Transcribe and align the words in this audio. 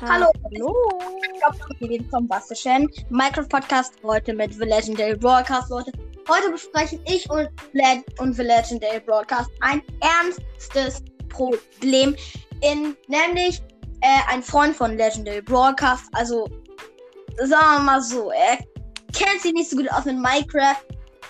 Hallo. 0.00 0.30
Hallo. 0.44 0.72
Willkommen 1.20 1.78
zu 1.80 1.88
den 1.88 2.08
bombastischen 2.08 2.88
Minecraft 3.10 3.48
Podcast 3.48 3.94
heute 4.04 4.32
mit 4.32 4.54
The 4.54 4.64
Legendary 4.64 5.16
Broadcast, 5.16 5.70
Leute. 5.70 5.90
Heute 6.28 6.52
besprechen 6.52 7.00
ich 7.04 7.28
und, 7.30 7.48
Le 7.72 8.04
und 8.18 8.32
The 8.34 8.42
Legendary 8.42 9.00
Broadcast 9.00 9.50
ein 9.60 9.82
ernstes 10.00 11.02
Problem, 11.28 12.14
in, 12.62 12.96
nämlich 13.08 13.60
äh, 14.02 14.20
ein 14.28 14.40
Freund 14.40 14.76
von 14.76 14.96
Legendary 14.96 15.42
Broadcast, 15.42 16.04
also 16.12 16.48
sagen 17.38 17.78
wir 17.78 17.80
mal 17.80 18.00
so, 18.00 18.30
er 18.30 18.58
kennt 19.12 19.40
sich 19.42 19.52
nicht 19.52 19.68
so 19.68 19.78
gut 19.78 19.90
aus 19.90 20.04
mit 20.04 20.16
Minecraft, 20.16 20.76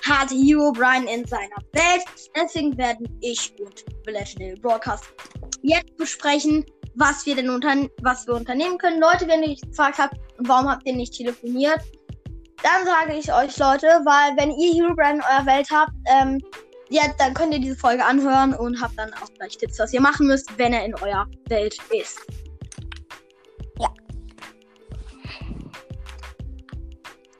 hat 0.06 0.30
Hero 0.30 0.72
Brian 0.72 1.06
in 1.06 1.26
seiner 1.26 1.56
Welt, 1.72 2.04
deswegen 2.36 2.76
werden 2.76 3.08
ich 3.22 3.54
und 3.60 3.82
The 4.04 4.12
Legendary 4.12 4.60
Broadcast 4.60 5.04
jetzt 5.62 5.96
besprechen, 5.96 6.66
was 6.98 7.24
wir 7.26 7.36
denn 7.36 7.48
unter 7.48 7.74
was 8.02 8.26
wir 8.26 8.34
unternehmen 8.34 8.76
können. 8.76 9.00
Leute, 9.00 9.26
wenn 9.28 9.42
ihr 9.42 9.56
gefragt 9.56 9.98
habt, 9.98 10.16
warum 10.38 10.68
habt 10.68 10.86
ihr 10.86 10.94
nicht 10.94 11.14
telefoniert, 11.14 11.80
dann 12.62 12.84
sage 12.84 13.16
ich 13.16 13.32
euch, 13.32 13.56
Leute, 13.56 13.86
weil 14.04 14.36
wenn 14.36 14.50
ihr 14.50 14.74
Herobrine 14.74 15.14
in 15.14 15.22
eurer 15.22 15.46
Welt 15.46 15.68
habt, 15.70 15.92
ähm, 16.06 16.42
ja, 16.90 17.02
dann 17.18 17.34
könnt 17.34 17.52
ihr 17.52 17.60
diese 17.60 17.76
Folge 17.76 18.04
anhören 18.04 18.54
und 18.54 18.80
habt 18.80 18.98
dann 18.98 19.12
auch 19.14 19.32
gleich 19.34 19.56
Tipps, 19.56 19.78
was 19.78 19.92
ihr 19.92 20.00
machen 20.00 20.26
müsst, 20.26 20.56
wenn 20.58 20.72
er 20.72 20.84
in 20.84 20.94
eurer 20.96 21.26
Welt 21.48 21.78
ist. 21.90 22.18
Ja. 23.78 23.88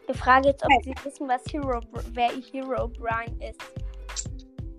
Ich 0.06 0.16
frage 0.16 0.48
jetzt, 0.48 0.62
ob 0.64 0.84
Sie 0.84 0.94
wissen, 1.02 1.28
was 1.28 1.42
Hero, 1.50 1.80
wer 2.12 2.30
Hero 2.52 2.88
Brian 2.88 3.40
ist. 3.40 3.60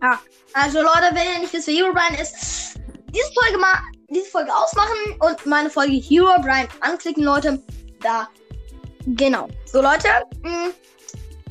Ja, 0.02 0.18
also 0.54 0.82
Leute, 0.82 1.10
wenn 1.14 1.34
ihr 1.34 1.40
nicht 1.42 1.54
wisst, 1.54 1.68
wer 1.68 1.76
Herobrine 1.76 2.22
ist, 2.22 2.80
diese 3.12 3.32
Folge 3.34 3.58
mal, 3.58 3.82
diese 4.10 4.30
Folge 4.30 4.52
ausmachen 4.54 5.16
und 5.20 5.46
meine 5.46 5.70
Folge 5.70 5.94
Hero 5.94 6.34
Brian 6.42 6.68
anklicken, 6.82 7.24
Leute. 7.24 7.62
Da. 8.02 8.28
Genau. 9.06 9.48
So, 9.66 9.82
Leute. 9.82 10.08
Mh, 10.42 10.70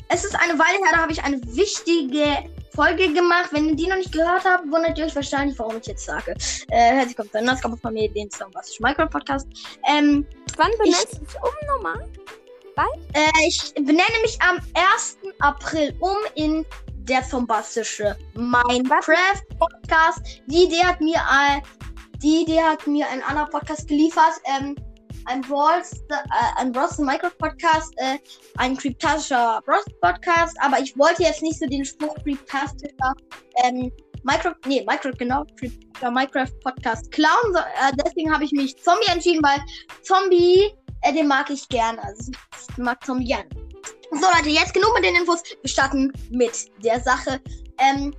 es 0.09 0.25
ist 0.25 0.35
eine 0.35 0.57
Weile 0.57 0.77
her, 0.77 0.91
da 0.91 0.97
habe 0.99 1.11
ich 1.11 1.23
eine 1.23 1.39
wichtige 1.55 2.37
Folge 2.75 3.13
gemacht. 3.13 3.49
Wenn 3.51 3.69
ihr 3.69 3.75
die 3.75 3.87
noch 3.87 3.97
nicht 3.97 4.11
gehört 4.11 4.43
habt, 4.43 4.71
wundert 4.71 4.97
ihr 4.97 5.05
euch 5.05 5.15
wahrscheinlich, 5.15 5.57
warum 5.59 5.77
ich 5.77 5.85
jetzt 5.85 6.05
sage. 6.05 6.35
Äh, 6.69 6.95
herzlich 6.95 7.17
willkommen 7.17 7.31
zu 7.31 7.65
einer 7.67 7.77
von 7.77 7.93
mir, 7.93 8.09
den 8.11 8.31
Songbastisch 8.31 8.79
Minecraft 8.79 9.09
Podcast. 9.09 9.47
Ähm, 9.87 10.25
Wann 10.57 10.71
benennst 10.79 11.13
du 11.13 11.19
dich 11.19 11.35
um 11.35 11.67
nochmal? 11.67 12.09
äh, 13.13 13.47
ich 13.47 13.73
benenne 13.75 14.19
mich 14.21 14.41
am 14.41 14.57
1. 14.95 15.17
April 15.39 15.95
um 15.99 16.15
in 16.35 16.65
der 17.09 17.23
zombastische 17.23 18.15
Minecraft 18.35 19.41
Podcast. 19.57 20.21
Die 20.47 20.63
Idee 20.63 20.85
hat 20.85 21.01
mir 21.01 21.19
ein, 21.27 21.61
die 22.21 22.41
Idee 22.41 22.61
hat 22.61 22.85
mir 22.87 23.07
ein 23.09 23.23
anderer 23.23 23.47
Podcast 23.47 23.87
geliefert. 23.87 24.33
Ähm, 24.45 24.75
ein 25.25 25.41
Brawls, 25.41 26.01
äh, 26.09 26.15
ein 26.57 26.71
Bros 26.71 26.97
Minecraft 26.97 27.37
Podcast, 27.37 27.93
äh, 27.97 28.17
ein 28.57 28.75
kryptastischer 28.75 29.61
Bros 29.65 29.85
Podcast, 30.01 30.55
aber 30.59 30.79
ich 30.79 30.97
wollte 30.97 31.23
jetzt 31.23 31.41
nicht 31.41 31.59
so 31.59 31.65
den 31.67 31.85
Spruch 31.85 32.15
kryptastischer 32.23 33.13
ähm, 33.63 33.91
Minecraft, 34.23 34.55
nee, 34.65 34.83
Minecraft, 34.85 35.17
genau, 35.17 35.43
kryptastischer 35.59 36.11
Minecraft 36.11 36.59
Podcast 36.63 37.11
klauen. 37.11 37.53
So, 37.53 37.59
äh, 37.59 37.91
deswegen 38.03 38.33
habe 38.33 38.43
ich 38.43 38.51
mich 38.51 38.77
Zombie 38.77 39.11
entschieden, 39.11 39.41
weil 39.43 39.61
Zombie, 40.01 40.73
äh, 41.01 41.13
den 41.13 41.27
mag 41.27 41.49
ich 41.49 41.67
gerne. 41.69 42.01
Also 42.03 42.31
ich 42.31 42.77
mag 42.77 43.03
Zombie 43.05 43.25
gerne. 43.25 43.49
So, 44.11 44.27
Leute, 44.35 44.49
jetzt 44.49 44.73
genug 44.73 44.91
mit 44.95 45.05
den 45.05 45.15
Infos. 45.15 45.43
Wir 45.61 45.69
starten 45.69 46.11
mit 46.31 46.71
der 46.83 46.99
Sache. 46.99 47.39
Ähm, 47.77 48.13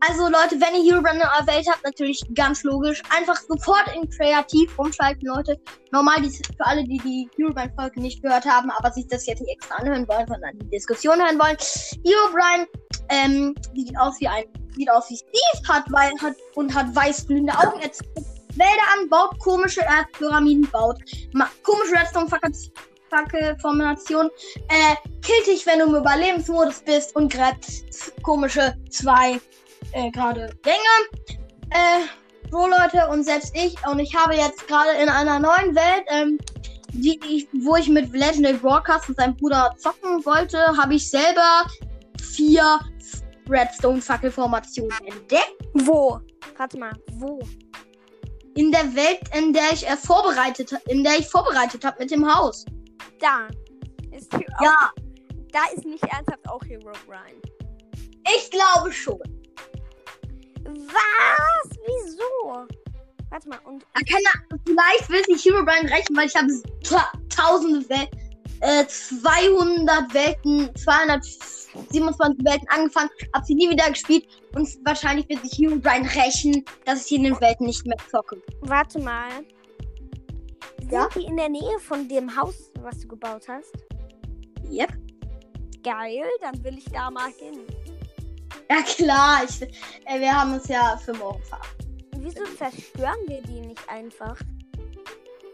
also, 0.00 0.24
Leute, 0.24 0.60
wenn 0.60 0.74
ihr 0.82 0.92
Herobrine 0.92 1.20
in 1.20 1.26
eurer 1.26 1.46
Welt 1.46 1.66
habt, 1.70 1.84
natürlich 1.84 2.22
ganz 2.34 2.62
logisch. 2.62 3.02
Einfach 3.16 3.36
sofort 3.36 3.84
in 3.94 4.08
Kreativ 4.10 4.78
umschalten, 4.78 5.26
Leute. 5.26 5.58
Normal, 5.92 6.22
die, 6.22 6.30
für 6.30 6.66
alle, 6.66 6.84
die 6.84 6.98
die 6.98 7.28
Herobrine-Folge 7.38 8.00
nicht 8.00 8.22
gehört 8.22 8.44
haben, 8.46 8.70
aber 8.70 8.90
sich 8.92 9.06
das 9.08 9.26
jetzt 9.26 9.40
nicht 9.40 9.52
extra 9.52 9.74
anhören 9.76 10.08
wollen, 10.08 10.26
sondern 10.26 10.58
die 10.58 10.70
Diskussion 10.70 11.20
hören 11.20 11.38
wollen. 11.38 11.56
Herobrine 12.04 12.66
ähm, 13.10 13.54
sieht 13.74 13.98
aus 13.98 14.18
wie 14.20 14.28
ein, 14.28 14.44
sieht 14.76 14.90
aus 14.90 15.10
wie 15.10 15.16
Steve, 15.16 15.68
hat, 15.68 15.84
hat 16.22 16.34
und 16.54 16.74
hat 16.74 16.94
weiß-glühende 16.94 17.52
Augen. 17.52 17.80
Er 17.80 17.90
Wälder 18.56 18.82
an, 18.94 19.08
baut 19.08 19.38
komische 19.38 19.82
Erdpyramiden, 19.82 20.68
baut 20.70 20.98
ma- 21.34 21.48
komische 21.62 21.94
Redstone-Fackel-Formation, 21.94 24.28
äh, 24.68 24.96
killt 25.22 25.46
dich, 25.46 25.64
wenn 25.66 25.78
du 25.78 25.84
im 25.86 25.94
Überlebensmodus 25.94 26.80
bist 26.80 27.14
und 27.14 27.32
gräbt 27.32 27.64
komische 28.22 28.74
zwei 28.90 29.40
äh, 29.92 30.10
gerade 30.10 30.52
Gänge. 30.62 31.38
Äh, 31.70 32.06
so 32.50 32.66
Leute 32.66 33.08
und 33.08 33.24
selbst 33.24 33.54
ich 33.56 33.76
und 33.86 33.98
ich 33.98 34.14
habe 34.14 34.34
jetzt 34.34 34.66
gerade 34.66 34.90
in 35.00 35.08
einer 35.08 35.38
neuen 35.38 35.74
Welt, 35.74 36.04
ähm, 36.08 36.38
die 36.92 37.20
ich, 37.28 37.48
wo 37.64 37.76
ich 37.76 37.88
mit 37.88 38.12
Legendary 38.12 38.56
Broadcast 38.56 39.08
und 39.08 39.16
seinem 39.16 39.36
Bruder 39.36 39.74
zocken 39.78 40.24
wollte, 40.24 40.58
habe 40.76 40.94
ich 40.94 41.08
selber 41.08 41.64
vier 42.20 42.80
Redstone-Fackelformationen 43.48 44.98
entdeckt. 45.06 45.54
Wo? 45.74 46.20
Warte 46.56 46.78
mal, 46.78 46.92
wo? 47.12 47.40
In 48.54 48.72
der 48.72 48.94
Welt, 48.94 49.20
in 49.36 49.52
der 49.52 49.72
ich 49.72 49.86
äh, 49.88 49.96
vorbereitet, 49.96 50.72
in 50.88 51.04
der 51.04 51.18
ich 51.18 51.28
vorbereitet 51.28 51.84
habe 51.84 51.96
mit 52.00 52.10
dem 52.10 52.26
Haus. 52.26 52.64
Da. 53.20 53.46
Ist 54.16 54.32
Ja, 54.60 54.90
Da 55.52 55.60
ist 55.74 55.84
nicht 55.84 56.02
ernsthaft 56.04 56.48
auch 56.48 56.62
Hero 56.64 56.92
Brian. 57.06 57.40
ich 58.36 58.50
glaube 58.50 58.92
schon. 58.92 59.20
Was? 60.76 61.78
Wieso? 61.86 62.66
Warte 63.30 63.48
mal, 63.48 63.58
und 63.64 63.84
kann 63.94 64.20
da, 64.24 64.56
vielleicht 64.66 65.08
will 65.08 65.24
sich 65.24 65.44
Herobrine 65.44 65.88
rächen, 65.90 66.16
weil 66.16 66.26
ich 66.26 66.34
habe 66.36 66.48
ta 66.82 67.12
tausende 67.28 67.88
Welten, 67.88 68.18
äh, 68.60 68.84
200 68.86 70.12
Welten, 70.12 70.70
227 70.76 72.44
Welten 72.44 72.68
angefangen, 72.68 73.08
habe 73.34 73.44
sie 73.46 73.54
nie 73.54 73.70
wieder 73.70 73.88
gespielt 73.88 74.26
und 74.54 74.68
wahrscheinlich 74.84 75.28
wird 75.28 75.46
sich 75.46 75.58
Herobrine 75.58 76.08
rächen, 76.16 76.64
dass 76.84 77.02
ich 77.02 77.06
hier 77.06 77.18
in 77.18 77.24
den 77.24 77.40
Welten 77.40 77.66
nicht 77.66 77.86
mehr 77.86 77.96
zocke. 78.10 78.36
warte 78.62 78.98
mal. 78.98 79.30
Sind 80.80 80.92
Ja? 80.92 81.08
die 81.14 81.24
in 81.24 81.36
der 81.36 81.48
Nähe 81.48 81.78
von 81.78 82.08
dem 82.08 82.34
Haus, 82.36 82.72
was 82.80 82.98
du 82.98 83.08
gebaut 83.08 83.46
hast? 83.48 83.72
Yep. 84.68 84.92
Geil, 85.84 86.24
dann 86.40 86.62
will 86.64 86.76
ich 86.78 86.84
da 86.86 87.10
mal 87.10 87.30
hin. 87.38 87.60
Ja 88.70 88.82
klar, 88.82 89.42
ich, 89.48 89.62
äh, 89.62 90.20
wir 90.20 90.32
haben 90.32 90.54
uns 90.54 90.68
ja 90.68 90.96
für 90.96 91.12
morgen 91.14 91.42
verabredet. 91.42 91.86
Wieso 92.16 92.44
zerstören 92.56 93.18
wir 93.26 93.42
die 93.42 93.60
nicht 93.60 93.88
einfach? 93.88 94.36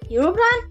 Herobrine? 0.08 0.68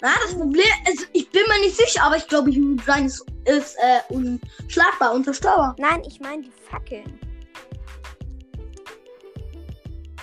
Na, 0.00 0.10
das 0.22 0.34
Problem 0.34 0.62
ist, 0.92 1.08
ich 1.12 1.28
bin 1.30 1.42
mir 1.48 1.60
nicht 1.60 1.76
sicher, 1.76 2.04
aber 2.04 2.16
ich 2.16 2.28
glaube, 2.28 2.50
Herobrine 2.50 3.06
ist, 3.06 3.24
ist 3.46 3.76
äh, 3.78 4.14
unschlagbar, 4.14 5.12
unzerstörbar. 5.12 5.74
Nein, 5.78 6.02
ich 6.06 6.20
meine 6.20 6.42
die 6.42 6.52
Fackeln. 6.70 7.18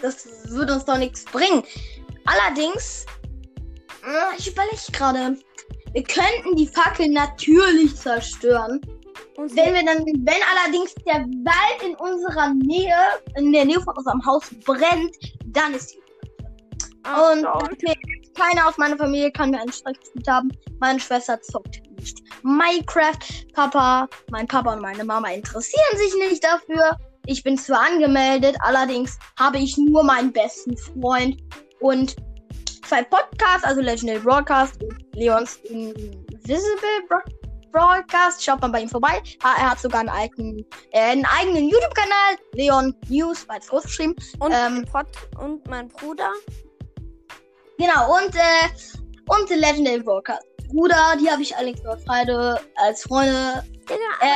Das 0.02 0.28
würde 0.50 0.74
uns 0.74 0.86
doch 0.86 0.98
nichts 0.98 1.26
bringen. 1.26 1.64
Allerdings, 2.26 3.06
äh, 4.04 4.38
ich 4.38 4.52
überlege 4.52 4.92
gerade, 4.92 5.38
wir 5.94 6.04
könnten 6.04 6.56
die 6.56 6.68
Fackel 6.68 7.10
natürlich 7.10 7.96
zerstören. 7.96 8.82
Und 9.38 9.54
Wenn 9.56 9.74
wir 9.74 9.84
dann, 9.84 10.06
wenn 10.06 10.42
allerdings 10.54 10.94
der 11.06 11.26
Wald 11.44 11.84
in 11.84 11.96
unserer 11.96 12.54
Nähe, 12.54 12.96
in 13.38 13.52
der 13.52 13.66
Nähe 13.66 13.82
von 13.82 13.96
unserem 13.98 14.26
Haus 14.26 14.50
brennt, 14.66 15.16
dann 15.48 15.74
ist 15.74 15.94
die. 15.94 16.00
Ach 17.04 17.34
Und 17.34 17.46
okay, 17.46 17.96
keiner 18.34 18.68
aus 18.68 18.78
meiner 18.78 18.98
Familie 18.98 19.32
kann 19.32 19.52
mir 19.52 19.60
einen 19.60 19.72
Streich 19.72 20.00
gespielt 20.00 20.28
haben. 20.28 20.52
Meine 20.80 21.00
Schwester 21.00 21.40
zockt 21.42 21.82
nicht. 21.98 22.18
Minecraft, 22.44 23.20
Papa, 23.54 24.08
mein 24.32 24.48
Papa 24.48 24.74
und 24.74 24.82
meine 24.82 25.04
Mama 25.04 25.30
interessieren 25.30 25.98
sich 25.98 26.14
nicht 26.30 26.44
dafür. 26.44 26.98
Ich 27.28 27.44
bin 27.44 27.58
zwar 27.58 27.88
angemeldet, 27.88 28.56
allerdings 28.62 29.18
habe 29.40 29.58
ich 29.58 29.78
nur 29.78 30.04
meinen 30.04 30.32
besten 30.32 30.78
Freund 30.78 31.38
und 31.80 32.16
zwei 32.88 33.04
Podcasts, 33.04 33.64
also 33.64 33.82
Legendary 33.82 34.20
Broadcast 34.20 34.82
und 34.82 34.96
Leons 35.16 35.58
Invisible 35.66 37.02
Bro 37.10 37.20
Broadcast. 37.76 38.42
Schaut 38.44 38.62
mal 38.62 38.70
bei 38.70 38.82
ihm 38.82 38.90
vorbei. 38.90 39.22
Ah, 39.44 39.56
er 39.58 39.72
hat 39.72 39.80
sogar 39.80 40.00
einen 40.00 40.10
eigenen, 40.10 40.66
äh, 40.92 41.12
einen 41.12 41.26
eigenen 41.26 41.68
YouTube-Kanal, 41.70 42.38
Leon 42.54 42.96
News, 43.10 43.48
weit 43.50 43.68
groß 43.68 43.84
geschrieben. 43.84 44.16
Und, 44.40 44.54
ähm, 44.54 44.86
Pot 44.90 45.08
und 45.38 45.68
mein 45.68 45.90
Bruder. 45.90 46.32
Genau, 47.78 48.16
und, 48.16 48.34
äh, 48.36 48.70
und 49.28 49.50
Legendary 49.50 50.02
Broadcast. 50.02 50.44
Bruder, 50.70 51.16
die 51.20 51.30
habe 51.30 51.42
ich 51.42 51.56
allerdings 51.56 51.84
nur 51.84 51.98
Freunde 51.98 52.60
als 52.78 53.04
Freunde. 53.04 53.64
Digga, 53.90 53.96
Äh, 54.22 54.36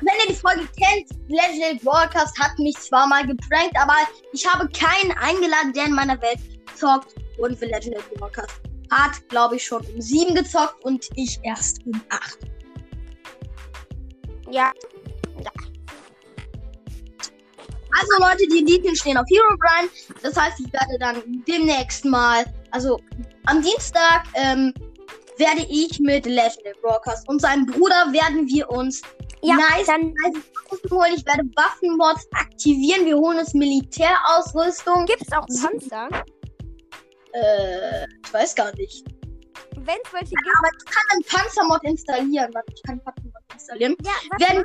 Wenn 0.00 0.14
ihr 0.22 0.28
die 0.28 0.34
Folge 0.34 0.68
kennt, 0.76 1.10
Legendary 1.28 1.80
Broadcast 1.82 2.38
hat 2.38 2.56
mich 2.58 2.76
zwar 2.76 3.08
mal 3.08 3.26
geprankt, 3.26 3.74
aber 3.80 3.96
ich 4.32 4.46
habe 4.46 4.68
keinen 4.68 5.10
eingeladen, 5.18 5.72
der 5.74 5.86
in 5.86 5.94
meiner 5.94 6.20
Welt 6.22 6.38
zockt. 6.76 7.14
Und 7.38 7.58
The 7.58 7.66
Legendary 7.66 8.04
Broadcast 8.16 8.60
hat, 8.90 9.28
glaube 9.28 9.56
ich, 9.56 9.64
schon 9.64 9.84
um 9.86 10.00
sieben 10.00 10.34
gezockt 10.34 10.84
und 10.84 11.08
ich 11.16 11.40
erst 11.42 11.84
um 11.86 12.00
acht. 12.10 12.38
Ja. 14.50 14.72
Also 17.90 18.22
Leute, 18.22 18.46
die 18.48 18.64
Liedchen 18.64 18.94
stehen 18.94 19.16
auf 19.16 19.26
Herobrine. 19.28 19.88
Das 20.22 20.36
heißt, 20.36 20.60
ich 20.60 20.72
werde 20.72 20.98
dann 21.00 21.44
demnächst 21.48 22.04
mal 22.04 22.44
also 22.70 23.00
am 23.46 23.62
Dienstag 23.62 24.24
ähm, 24.34 24.72
werde 25.38 25.66
ich 25.68 25.98
mit 26.00 26.26
Legendary 26.26 26.74
Broadcast 26.82 27.28
und 27.28 27.40
seinem 27.40 27.66
Bruder 27.66 28.12
werden 28.12 28.46
wir 28.48 28.68
uns 28.70 29.02
Ja, 29.42 29.56
nice, 29.56 29.86
dann 29.86 30.12
nice 30.22 30.42
Waffen 30.70 30.90
holen. 30.90 31.12
Ich 31.16 31.24
werde 31.24 31.44
Waffenmods 31.56 32.28
aktivieren. 32.32 33.06
Wir 33.06 33.16
holen 33.16 33.38
uns 33.38 33.54
Militärausrüstung. 33.54 35.06
gibt's 35.06 35.32
auch 35.32 35.44
So. 35.48 35.68
Panzer. 35.68 36.08
Äh, 37.32 38.04
ich 38.24 38.32
weiß 38.32 38.54
gar 38.54 38.74
nicht. 38.74 39.04
Wenn 39.76 39.96
es 40.04 40.12
welche 40.12 40.34
gibt. 40.34 40.56
Aber 40.58 40.68
ich 40.76 40.84
kann 40.84 41.04
einen 41.10 41.22
Panzermod 41.24 41.84
installieren. 41.84 42.52
Warte, 42.52 42.72
ich 42.74 42.82
kann 42.82 43.00
einen 43.00 43.04
installieren. 43.58 43.96
Ja, 44.02 44.54
mal, 44.54 44.64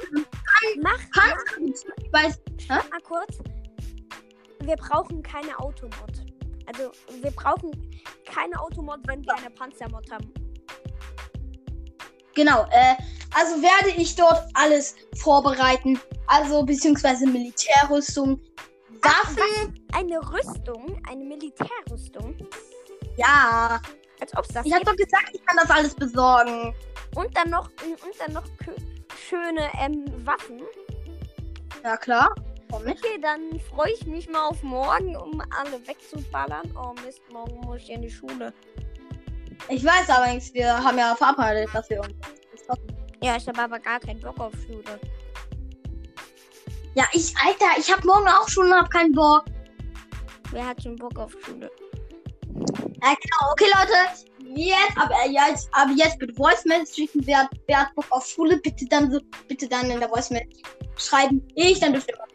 mach 0.82 1.00
Panzer, 1.12 1.94
ich 1.98 2.14
weiß, 2.14 2.40
mal 2.70 3.02
kurz. 3.04 3.40
Wir 4.62 4.76
brauchen 4.76 5.22
keine 5.24 5.58
Automod. 5.60 6.24
Also, 6.66 6.92
wir 7.22 7.32
brauchen 7.32 7.72
keine 8.26 8.60
Automod, 8.60 9.00
wenn 9.08 9.26
wir 9.26 9.36
eine 9.36 9.50
Panzermod 9.50 10.10
haben. 10.10 10.34
Genau, 12.36 12.66
äh, 12.72 12.96
also 13.36 13.62
werde 13.62 14.00
ich 14.02 14.16
dort 14.16 14.44
alles 14.54 14.96
vorbereiten. 15.18 16.00
Also, 16.28 16.64
beziehungsweise 16.64 17.28
Militärrüstung, 17.28 18.40
Waffen. 19.02 19.86
Eine 19.92 20.20
Rüstung, 20.32 21.02
eine 21.10 21.24
Militärrüstung. 21.26 22.36
Ja, 23.18 23.82
Als 24.20 24.36
ob 24.38 24.46
es 24.46 24.54
das 24.54 24.66
ich 24.66 24.74
habe 24.74 24.86
doch 24.86 24.96
gesagt, 24.96 25.30
ich 25.34 25.46
kann 25.46 25.58
das 25.58 25.70
alles 25.70 25.94
besorgen. 25.94 26.74
Und 27.16 27.36
dann 27.38 27.50
noch, 27.50 27.70
und 27.84 28.20
dann 28.20 28.34
noch 28.34 28.46
schöne 29.30 29.70
ähm, 29.80 30.06
Waffen. 30.26 30.62
Ja, 31.84 31.98
klar. 31.98 32.34
Okay, 32.72 33.20
dann 33.22 33.60
freue 33.60 33.92
ich 33.92 34.06
mich 34.08 34.28
mal 34.28 34.48
auf 34.48 34.64
morgen, 34.64 35.16
um 35.16 35.42
alle 35.42 35.86
wegzuballern. 35.88 36.76
Oh 36.76 36.94
Mist, 37.06 37.22
morgen 37.32 37.60
muss 37.62 37.82
ich 37.82 37.92
in 37.92 38.02
die 38.02 38.10
Schule. 38.10 38.52
Ich 39.70 39.86
weiß 39.86 40.10
aber 40.10 40.34
nichts, 40.34 40.54
wir 40.54 40.84
haben 40.84 40.98
ja 40.98 41.16
verabredet, 41.16 41.70
dass 41.74 41.90
wir 41.90 42.02
uns 42.02 42.14
zocken. 42.66 42.88
Ja, 43.22 43.38
ich 43.38 43.48
habe 43.48 43.62
aber 43.62 43.80
gar 43.80 44.00
keinen 44.00 44.20
Bock 44.20 44.40
auf 44.40 44.54
Schule. 44.66 45.00
Ja, 46.96 47.06
ich, 47.14 47.34
Alter, 47.38 47.78
ich 47.78 47.92
habe 47.92 48.06
morgen 48.06 48.28
auch 48.28 48.50
schon 48.50 48.66
und 48.66 48.74
hab 48.74 48.90
keinen 48.90 49.14
Bock. 49.14 49.46
Wer 50.52 50.68
hat 50.68 50.82
schon 50.82 50.96
Bock 50.96 51.18
auf 51.18 51.32
Schule? 51.46 51.72
Ja, 53.02 53.16
genau. 53.22 53.52
Okay, 53.52 53.66
Leute. 53.66 54.33
Jetzt, 54.56 54.98
aber 54.98 55.28
jetzt, 55.30 55.70
aber 55.72 55.92
jetzt 55.94 56.20
bitte 56.20 56.34
Voice 56.34 56.66
Message 56.66 56.96
schicken. 56.96 57.22
Wer, 57.26 57.50
wer 57.68 57.82
hat 57.82 57.96
Bock 57.96 58.06
auf 58.12 58.26
Schule, 58.26 58.58
bitte 58.58 58.86
dann 58.86 59.12
so, 59.12 59.20
bitte 59.48 59.68
dann 59.68 59.90
in 59.90 60.00
der 60.00 60.10
Voice 60.10 60.30
Message 60.30 60.62
schreiben. 60.98 61.46
Ich, 61.56 61.80
dann 61.80 61.94
dürft 61.94 62.10
ihr 62.10 62.18
mal 62.18 62.28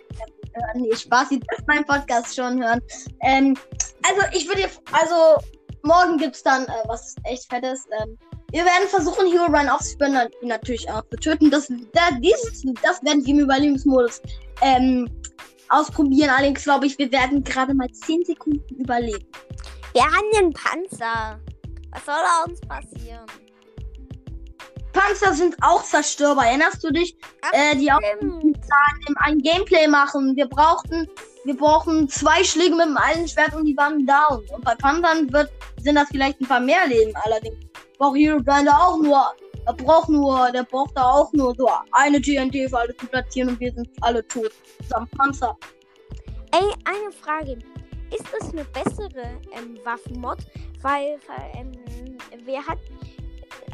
hören. 0.55 0.82
Nee, 0.82 0.97
Spaß, 0.97 1.31
ihr 1.32 1.41
dürft 1.41 1.67
meinen 1.67 1.85
Podcast 1.85 2.35
schon 2.35 2.62
hören. 2.62 2.81
Ähm, 3.23 3.56
also 4.03 4.23
ich 4.32 4.49
würde, 4.49 4.69
also 4.93 5.41
morgen 5.82 6.19
gibt's 6.19 6.43
dann 6.43 6.65
äh, 6.65 6.73
was 6.87 7.15
echt 7.25 7.49
Fettes. 7.49 7.87
Ähm, 8.00 8.19
wir 8.50 8.64
werden 8.64 8.88
versuchen, 8.88 9.31
Hero 9.31 9.44
Run 9.44 9.69
aufzuspüren 9.69 10.17
und 10.17 10.49
natürlich 10.49 10.91
auch 10.91 11.03
zu 11.11 11.17
töten. 11.19 11.50
Das, 11.50 11.69
da, 11.93 12.11
dieses, 12.19 12.64
das 12.82 13.03
werden 13.05 13.25
wir 13.25 13.35
im 13.35 13.41
Überlebensmodus 13.41 14.23
ähm, 14.62 15.09
ausprobieren. 15.69 16.31
Allerdings 16.31 16.64
glaube 16.64 16.87
ich, 16.87 16.99
wir 16.99 17.12
werden 17.12 17.44
gerade 17.44 17.75
mal 17.75 17.91
10 17.91 18.25
Sekunden 18.25 18.75
überleben. 18.76 19.26
Wir 19.93 20.05
haben 20.05 20.26
einen 20.37 20.53
Panzer. 20.53 21.38
Was 21.93 22.05
soll 22.05 22.14
da 22.14 22.44
uns 22.50 22.61
passieren? 22.61 23.26
Panzer 24.93 25.32
sind 25.32 25.56
auch 25.62 25.82
zerstörbar. 25.85 26.46
Erinnerst 26.46 26.82
du 26.82 26.90
dich? 26.90 27.17
Ach, 27.43 27.52
Äh, 27.52 27.76
die 27.76 27.90
auch 27.93 28.00
ein 29.20 29.38
Gameplay 29.38 29.87
machen. 29.87 30.35
Wir 30.35 30.46
brauchten, 30.49 31.06
wir 31.44 31.56
brauchen 31.56 32.08
zwei 32.08 32.43
Schläge 32.43 32.75
mit 32.75 32.87
dem 32.87 32.96
Eisenschwert 32.96 33.55
und 33.55 33.64
die 33.64 33.76
waren 33.76 34.05
down. 34.06 34.44
Und 34.52 34.64
bei 34.64 34.75
Panzern 34.75 35.32
wird, 35.32 35.50
sind 35.81 35.94
das 35.94 36.08
vielleicht 36.08 36.40
ein 36.40 36.49
paar 36.49 36.61
mehr 36.61 36.87
Leben. 36.88 37.12
Allerdings 37.25 37.56
braucht 37.99 38.17
Hero 38.17 38.43
Grinder 38.43 38.76
auch 38.76 38.99
nur, 38.99 39.23
er 39.67 39.75
braucht 39.75 40.08
nur, 40.08 40.50
der 40.52 40.64
braucht 40.64 40.96
da 40.96 41.11
auch 41.11 41.32
nur 41.32 41.55
so 41.56 41.69
eine 41.93 42.20
TNT 42.20 42.69
für 42.70 42.79
alles 42.79 42.96
zu 42.96 43.06
platzieren 43.06 43.50
und 43.50 43.61
wir 43.61 43.73
sind 43.73 43.88
alle 44.00 44.26
tot. 44.26 44.52
Samt 44.88 45.11
Panzer. 45.12 45.56
Ey, 46.52 46.73
eine 46.87 47.12
Frage. 47.12 47.58
Ist 48.10 48.26
das 48.32 48.52
eine 48.52 48.64
bessere 48.64 49.40
ähm, 49.52 49.78
Waffenmod? 49.84 50.38
Weil, 50.82 51.19
ähm, 51.55 51.72
wer 52.44 52.66
hat. 52.66 52.78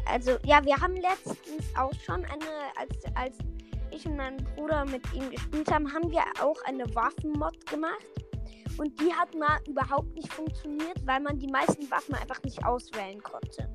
Also, 0.07 0.37
ja, 0.43 0.63
wir 0.63 0.75
haben 0.75 0.95
letztens 0.95 1.65
auch 1.77 1.93
schon 2.05 2.23
eine, 2.25 2.45
als, 2.75 3.15
als 3.15 3.37
ich 3.91 4.05
und 4.05 4.17
mein 4.17 4.37
Bruder 4.55 4.85
mit 4.85 5.01
ihm 5.13 5.29
gespielt 5.29 5.71
haben, 5.71 5.91
haben 5.91 6.11
wir 6.11 6.21
auch 6.41 6.61
eine 6.65 6.83
Waffenmod 6.93 7.65
gemacht. 7.65 8.05
Und 8.77 8.99
die 8.99 9.11
hat 9.13 9.33
mal 9.35 9.57
überhaupt 9.67 10.13
nicht 10.15 10.31
funktioniert, 10.33 11.05
weil 11.05 11.21
man 11.21 11.39
die 11.39 11.47
meisten 11.47 11.89
Waffen 11.89 12.15
einfach 12.15 12.41
nicht 12.43 12.63
auswählen 12.65 13.21
konnte. 13.23 13.69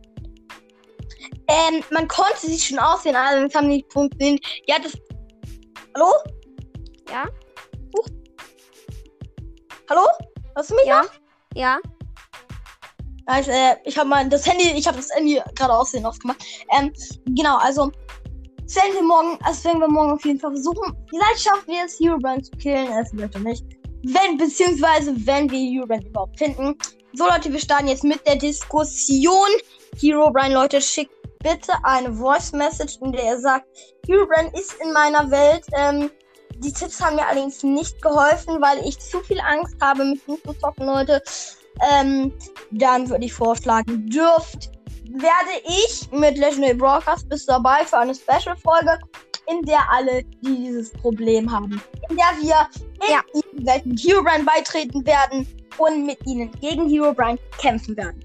Ähm, 1.48 1.82
man 1.90 2.06
konnte 2.06 2.46
sich 2.46 2.64
schon 2.64 2.78
aussehen, 2.78 3.16
allerdings 3.16 3.54
haben 3.54 3.68
die 3.68 3.76
nicht 3.76 3.92
funktioniert. 3.92 4.44
Ja, 4.66 4.76
das. 4.78 4.92
Hallo? 5.94 6.12
Ja? 7.10 7.28
Hallo? 9.88 10.06
Hörst 10.54 10.70
du 10.70 10.74
mich? 10.74 10.86
Ja? 10.86 11.04
Ja? 11.54 11.78
Ja, 13.28 13.40
ich, 13.40 13.48
äh, 13.48 13.76
ich 13.84 13.96
habe 13.98 14.08
mal 14.08 14.28
das 14.28 14.46
Handy, 14.46 14.70
ich 14.76 14.86
habe 14.86 14.96
das 14.96 15.14
Handy 15.14 15.40
gerade 15.54 15.72
aussehen 15.72 16.04
ausgemacht. 16.04 16.44
Ähm, 16.76 16.92
genau, 17.26 17.58
also 17.58 17.90
werden 18.74 18.94
wir 18.94 19.02
morgen, 19.02 19.38
also 19.44 19.64
werden 19.64 19.80
wir 19.80 19.88
morgen 19.88 20.12
auf 20.12 20.24
jeden 20.24 20.40
Fall 20.40 20.52
versuchen. 20.52 20.96
Vielleicht 21.08 21.42
schaffen 21.42 21.66
wir 21.66 21.84
es, 21.84 21.98
Herobrine 22.00 22.42
zu 22.42 22.50
killen, 22.52 22.88
es 22.92 23.12
wird 23.12 23.34
oder 23.34 23.44
nicht. 23.44 23.64
Wenn, 24.02 24.38
beziehungsweise 24.38 25.14
wenn 25.26 25.50
wir 25.50 25.58
Herobrine 25.58 26.06
überhaupt 26.06 26.38
finden. 26.38 26.76
So 27.12 27.26
Leute, 27.26 27.52
wir 27.52 27.58
starten 27.58 27.88
jetzt 27.88 28.04
mit 28.04 28.24
der 28.26 28.36
Diskussion. 28.36 29.48
Herobrine, 30.00 30.54
Leute, 30.54 30.80
schickt 30.80 31.12
bitte 31.42 31.72
eine 31.82 32.12
Voice 32.12 32.52
Message, 32.52 32.98
in 33.02 33.12
der 33.12 33.24
ihr 33.24 33.38
sagt, 33.38 33.66
Herobrine 34.06 34.50
ist 34.58 34.74
in 34.82 34.92
meiner 34.92 35.30
Welt. 35.30 35.64
Ähm, 35.72 36.10
die 36.60 36.72
Tipps 36.72 37.00
haben 37.00 37.16
mir 37.16 37.26
allerdings 37.26 37.62
nicht 37.62 38.00
geholfen, 38.02 38.60
weil 38.60 38.78
ich 38.86 38.98
zu 38.98 39.20
viel 39.20 39.40
Angst 39.40 39.76
habe, 39.80 40.04
mit 40.04 40.26
ihm 40.28 40.36
zu 40.44 40.52
zocken, 40.54 40.86
Leute. 40.86 41.22
Ähm, 41.92 42.32
dann 42.70 43.08
würde 43.08 43.24
ich 43.24 43.32
vorschlagen, 43.32 44.08
dürft, 44.10 44.70
werde 45.12 45.50
ich 45.64 46.10
mit 46.12 46.36
Legendary 46.38 46.74
Broadcast 46.74 47.28
bis 47.28 47.46
dabei 47.46 47.84
für 47.84 47.98
eine 47.98 48.14
Special-Folge, 48.14 48.98
in 49.48 49.62
der 49.62 49.80
alle 49.90 50.22
dieses 50.42 50.92
Problem 50.92 51.50
haben. 51.50 51.82
In 52.08 52.16
der 52.16 52.26
wir 52.40 52.68
in 53.06 53.12
Ja. 53.12 53.22
ihnen 53.34 53.66
Welt 53.66 53.86
mit 53.86 54.00
Herobrine 54.00 54.44
beitreten 54.44 55.04
werden 55.06 55.46
und 55.78 56.04
mit 56.06 56.18
ihnen 56.26 56.50
gegen 56.60 56.88
Herobrine 56.90 57.38
kämpfen 57.58 57.96
werden. 57.96 58.24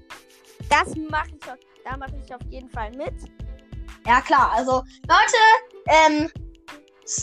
Das 0.68 0.94
mache 1.08 1.28
ich, 1.30 1.50
auf- 1.50 1.58
da 1.84 1.96
mache 1.96 2.12
ich 2.24 2.34
auf 2.34 2.42
jeden 2.50 2.68
Fall 2.70 2.90
mit. 2.92 3.14
Ja 4.06 4.20
klar, 4.20 4.52
also 4.54 4.82
Leute, 5.08 5.86
ähm, 5.86 6.30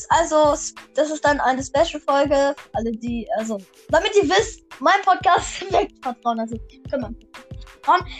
also 0.09 0.55
das 0.95 1.11
ist 1.11 1.25
dann 1.25 1.39
eine 1.39 1.63
Special-Folge, 1.63 2.55
alle 2.73 2.91
die, 2.91 3.27
also 3.37 3.57
damit 3.89 4.15
ihr 4.15 4.29
wisst, 4.29 4.63
mein 4.79 5.01
Podcast 5.03 5.61
weckt 5.71 6.03
Vertrauen, 6.03 6.39
also 6.39 6.55
nicht 6.55 6.89
vertrauen. 6.89 7.17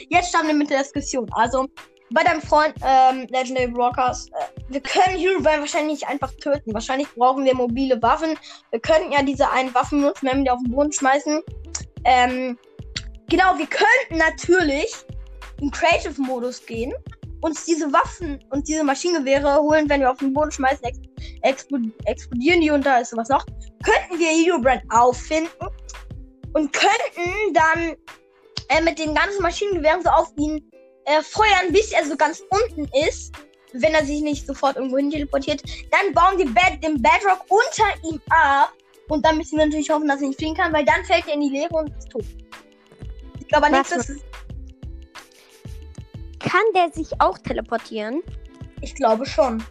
Jetzt 0.09 0.29
starten 0.29 0.47
wir 0.47 0.55
mit 0.55 0.69
der 0.69 0.79
Diskussion. 0.79 1.29
Also 1.33 1.67
bei 2.11 2.23
deinem 2.23 2.41
Freund 2.41 2.75
ähm, 2.85 3.27
Legendary 3.29 3.67
Broadcast, 3.67 4.29
äh, 4.29 4.61
wir 4.69 4.81
können 4.81 5.17
Herobrine 5.17 5.61
wahrscheinlich 5.61 6.01
nicht 6.01 6.07
einfach 6.07 6.31
töten. 6.35 6.73
Wahrscheinlich 6.73 7.07
brauchen 7.15 7.45
wir 7.45 7.55
mobile 7.55 8.01
Waffen. 8.01 8.37
Wir 8.71 8.79
könnten 8.79 9.11
ja 9.11 9.23
diese 9.23 9.49
einen 9.49 9.73
Waffen 9.73 10.01
nutzen, 10.01 10.27
wenn 10.27 10.39
wir 10.39 10.43
die 10.43 10.51
auf 10.51 10.59
den 10.63 10.71
Boden 10.73 10.91
schmeißen. 10.91 11.41
Ähm, 12.05 12.57
genau, 13.29 13.57
wir 13.57 13.67
könnten 13.67 14.17
natürlich 14.17 14.93
in 15.61 15.71
Creative-Modus 15.71 16.65
gehen 16.65 16.93
uns 17.43 17.65
diese 17.65 17.91
Waffen 17.91 18.43
und 18.51 18.67
diese 18.67 18.83
Maschinengewehre 18.83 19.57
holen, 19.57 19.89
wenn 19.89 19.99
wir 19.99 20.09
auf 20.09 20.17
den 20.17 20.33
Boden 20.33 20.51
schmeißen, 20.51 20.83
ex 20.85 20.99
explo 21.41 21.77
explodieren 22.05 22.61
die 22.61 22.71
und 22.71 22.85
da 22.85 22.99
ist 22.99 23.09
sowas 23.09 23.27
noch. 23.27 23.45
Könnten 23.83 24.17
wir 24.17 24.29
Herobrand 24.29 24.81
auffinden 24.89 25.67
und 26.53 26.71
könnten 26.71 27.53
dann 27.53 27.95
äh, 28.69 28.81
mit 28.81 28.97
den 28.97 29.13
ganzen 29.13 29.41
Maschinengewehren 29.41 30.01
so 30.01 30.09
auf 30.09 30.31
ihn 30.37 30.63
äh, 31.05 31.21
feuern, 31.21 31.71
bis 31.71 31.91
er 31.91 32.05
so 32.05 32.15
ganz 32.15 32.41
unten 32.49 32.89
ist, 33.05 33.33
wenn 33.73 33.93
er 33.93 34.05
sich 34.05 34.21
nicht 34.21 34.47
sofort 34.47 34.77
irgendwo 34.77 34.97
hin 34.97 35.11
teleportiert. 35.11 35.61
Dann 35.91 36.13
bauen 36.13 36.37
wir 36.37 36.45
Bad 36.45 36.81
den 36.81 37.01
Bedrock 37.01 37.45
unter 37.49 38.09
ihm 38.09 38.21
ab 38.29 38.71
und 39.09 39.25
dann 39.25 39.37
müssen 39.37 39.57
wir 39.57 39.65
natürlich 39.65 39.89
hoffen, 39.89 40.07
dass 40.07 40.21
er 40.21 40.27
nicht 40.27 40.39
fliegen 40.39 40.55
kann, 40.55 40.71
weil 40.71 40.85
dann 40.85 41.03
fällt 41.03 41.27
er 41.27 41.33
in 41.33 41.41
die 41.41 41.49
Leere 41.49 41.73
und 41.73 41.89
ist 41.97 42.09
tot. 42.09 42.25
Ich 43.39 43.47
glaube 43.49 43.69
nicht, 43.69 43.79
Was 43.81 43.89
dass 43.89 44.09
es, 44.09 44.21
Kann 46.53 46.61
der 46.75 46.91
sich 46.91 47.19
auch 47.19 47.39
teleportieren? 47.39 48.21
ich 48.81 48.93
glaube 48.93 49.25
schon. 49.25 49.63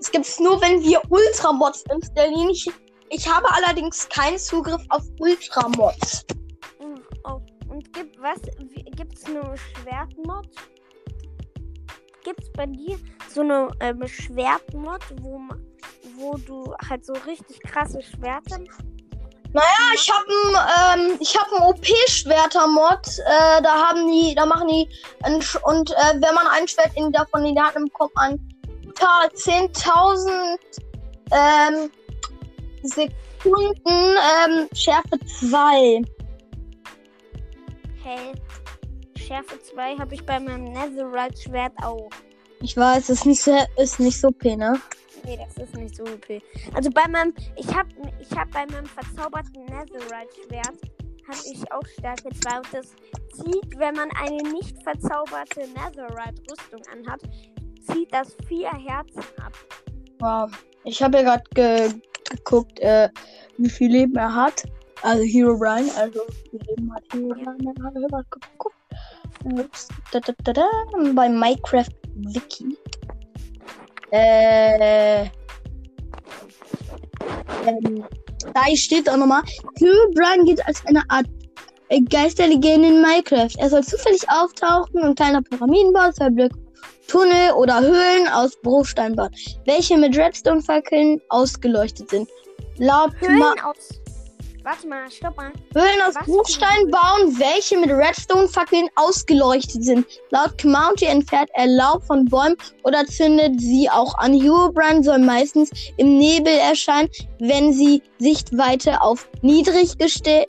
Es 0.00 0.10
gibt's 0.10 0.40
nur, 0.40 0.60
wenn 0.62 0.82
wir 0.82 1.00
Ultramods 1.10 1.84
installieren. 1.92 2.48
Ich, 2.48 2.70
ich 3.10 3.28
habe 3.28 3.46
allerdings 3.52 4.08
keinen 4.08 4.38
Zugriff 4.38 4.80
auf 4.88 5.02
Ultramods. 5.18 6.24
Und, 6.78 7.02
oh, 7.24 7.40
und 7.68 7.92
gibt 7.92 8.18
was? 8.20 8.40
Gibt 8.96 9.18
es 9.18 9.26
eine 9.26 9.42
Schwertmod? 9.58 10.48
Gibt 12.24 12.42
es 12.42 12.52
bei 12.52 12.64
dir 12.64 12.98
so 13.28 13.42
eine 13.42 13.68
ähm, 13.80 14.06
Schwertmod, 14.08 15.02
wo, 15.20 15.38
wo 16.16 16.36
du 16.38 16.74
halt 16.88 17.04
so 17.04 17.12
richtig 17.26 17.60
krasse 17.62 18.00
Schwerter 18.00 18.58
Ja, 19.52 19.62
ich 19.94 20.10
habe 20.10 21.00
ähm, 21.02 21.18
ich 21.20 21.36
habe 21.38 21.56
einen 21.56 21.66
OP-Schwerter-Mod. 21.66 23.06
Äh, 23.18 23.62
da 23.62 23.88
haben 23.88 24.10
die, 24.10 24.34
da 24.34 24.46
machen 24.46 24.68
die 24.68 24.88
und 25.62 25.90
äh, 25.90 26.14
wenn 26.14 26.34
man 26.34 26.46
ein 26.46 26.66
Schwert 26.66 26.96
in 26.96 27.12
davon 27.12 27.44
in 27.44 27.54
die 27.54 27.60
Hand 27.60 27.74
nimmt, 27.74 27.92
kommt 27.92 28.14
man 28.14 28.38
ta- 29.00 29.28
10.000 29.34 30.58
ähm, 31.32 31.90
Sekunden 32.82 33.86
ähm, 33.86 34.68
Schärfe 34.74 35.18
2. 35.40 36.02
Hey, 38.02 38.32
Schärfe 39.16 39.60
2 39.60 39.96
habe 39.96 40.14
ich 40.14 40.24
bei 40.24 40.38
meinem 40.40 40.64
Netherite-Schwert 40.64 41.72
auch. 41.82 42.10
Ich 42.62 42.76
weiß, 42.76 43.10
ist 43.10 43.26
nicht 43.26 43.42
so, 43.42 43.56
ist 43.76 44.00
nicht 44.00 44.20
so 44.20 44.28
OP, 44.28 44.44
ne? 44.44 44.80
Nee, 45.24 45.38
das 45.38 45.68
ist 45.68 45.76
nicht 45.76 45.96
so 45.96 46.02
OP. 46.04 46.42
Also 46.74 46.90
bei 46.90 47.06
meinem, 47.08 47.34
ich 47.56 47.68
habe 47.74 47.88
ich 48.18 48.30
hab 48.36 48.50
bei 48.50 48.66
meinem 48.66 48.86
verzauberten 48.86 49.64
Netherite-Schwert 49.66 50.76
habe 51.28 51.38
ich 51.52 51.72
auch 51.72 51.86
Stärke 51.98 52.28
2 52.40 52.56
und 52.56 52.66
das 52.72 52.88
zieht, 53.34 53.78
wenn 53.78 53.94
man 53.94 54.08
eine 54.16 54.42
nicht 54.50 54.82
verzauberte 54.82 55.60
Netherite-Rüstung 55.60 56.82
anhat, 56.92 57.20
zieht 57.92 58.12
das 58.12 58.36
vier 58.46 58.70
Herzen 58.70 59.22
ab. 59.44 59.52
Wow. 60.18 60.50
Ich 60.84 61.02
habe 61.02 61.18
ja 61.18 61.22
gerade 61.22 61.44
ge 61.54 61.92
geguckt, 62.30 62.78
äh, 62.80 63.08
wie 63.58 63.68
viel 63.68 63.90
Leben 63.90 64.16
er 64.16 64.32
hat. 64.32 64.62
Also 65.02 65.22
Hero 65.24 65.56
Brian, 65.56 65.90
also 65.96 66.20
wie 66.52 66.58
viel 66.58 66.60
Leben 66.68 66.94
hat 66.94 67.02
Hero 67.12 67.28
Brian? 67.28 67.56
Ich 67.60 67.82
habe 67.82 68.00
gerade 68.00 68.26
geguckt. 68.30 68.76
Ups, 69.44 69.88
da, 70.12 70.20
da, 70.20 70.32
da, 70.44 70.52
da, 70.52 70.66
bei 71.14 71.28
Minecraft 71.28 71.88
Wiki. 72.14 72.76
Äh. 74.10 75.24
Ähm, 77.66 78.04
da 78.54 78.76
steht 78.76 79.08
auch 79.08 79.16
nochmal, 79.16 79.42
Hero 79.78 80.10
Brian 80.14 80.44
geht 80.44 80.64
als 80.66 80.84
eine 80.86 81.02
Art 81.08 81.26
äh, 81.90 82.00
Geisterlegende 82.00 82.88
in 82.88 83.02
Minecraft. 83.02 83.54
Er 83.58 83.70
soll 83.70 83.84
zufällig 83.84 84.22
auftauchen 84.28 85.02
und 85.02 85.16
kleiner 85.16 85.42
Pyramiden 85.42 85.92
bauen, 85.92 86.12
zwei 86.14 86.30
Blöcke 86.30 86.56
Tunnel 87.10 87.52
oder 87.56 87.80
Höhlen 87.80 88.28
aus 88.28 88.56
Bruchstein 88.62 89.16
bauen, 89.16 89.30
welche 89.66 89.96
mit 89.98 90.16
Redstone-Fackeln 90.16 91.20
ausgeleuchtet 91.28 92.08
sind. 92.08 92.28
Laut 92.78 93.12
Ma 93.20 93.28
Höhlen 93.28 93.60
aus. 93.64 94.00
Warte 94.62 94.86
mal, 94.86 95.10
stopp 95.10 95.36
mal. 95.36 95.52
Höhlen 95.74 96.02
aus 96.06 96.14
Was? 96.14 96.26
Bruchstein 96.26 96.90
bauen, 96.90 97.36
welche 97.38 97.78
mit 97.78 97.90
Redstone-Fackeln 97.90 98.88
ausgeleuchtet 98.94 99.84
sind. 99.84 100.06
Laut 100.30 100.62
Mounty 100.64 101.06
entfernt 101.06 101.50
er 101.54 101.66
Laub 101.66 102.04
von 102.04 102.26
Bäumen 102.26 102.56
oder 102.84 103.04
zündet 103.06 103.60
sie 103.60 103.90
auch 103.90 104.14
an. 104.18 104.38
Herobrine 104.38 105.02
soll 105.02 105.18
meistens 105.18 105.70
im 105.96 106.18
Nebel 106.18 106.52
erscheinen, 106.52 107.08
wenn 107.40 107.72
sie 107.72 108.02
Sichtweite 108.18 109.00
auf 109.00 109.28
niedrig 109.42 109.98
geste 109.98 110.44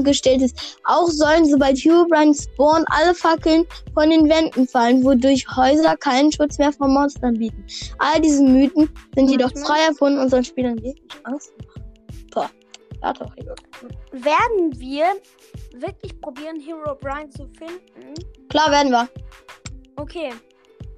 gestellt 0.00 0.42
ist. 0.42 0.78
Auch 0.84 1.08
sollen, 1.08 1.46
sobald 1.46 1.78
Herobrine 1.78 2.34
spawnt, 2.34 2.86
alle 2.90 3.14
Fackeln 3.14 3.66
von 3.94 4.10
den 4.10 4.28
Wänden 4.28 4.66
fallen, 4.66 5.04
wodurch 5.04 5.46
Häuser 5.56 5.96
keinen 5.96 6.32
Schutz 6.32 6.58
mehr 6.58 6.72
vor 6.72 6.88
Monstern 6.88 7.34
bieten. 7.34 7.64
All 7.98 8.20
diese 8.20 8.42
Mythen 8.42 8.88
sind 9.14 9.30
jedoch 9.30 9.50
frei 9.52 9.86
erfunden 9.88 10.18
und 10.18 10.24
unseren 10.24 10.44
Spielern 10.44 10.76
wirklich 10.82 11.24
Angst 11.24 11.52
machen. 11.58 11.84
Boah, 12.32 12.50
ja 13.02 13.12
doch. 13.12 13.34
Werden 14.12 14.78
wir 14.78 15.06
wirklich 15.74 16.20
probieren, 16.20 16.60
Hero 16.60 16.94
Brian 16.94 17.30
zu 17.30 17.48
finden? 17.58 18.14
Klar 18.48 18.70
werden 18.70 18.90
wir. 18.90 19.08
Okay. 19.96 20.30